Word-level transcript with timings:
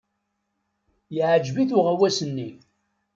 Yeɛjeb-it 1.15 1.71
uɣawas-nni. 1.77 2.49